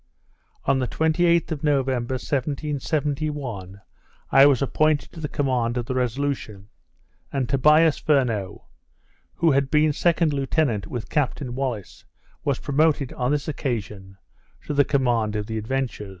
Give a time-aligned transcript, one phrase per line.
[0.65, 3.81] On the 28th of November, 1771,
[4.31, 6.69] I was appointed to the command of the Resolution;
[7.31, 8.65] and Tobias Furneaux
[9.35, 12.03] (who had been second lieutenant with Captain Wallis)
[12.43, 14.17] was promoted, on this occasion,
[14.65, 16.09] to the command of the Adventure.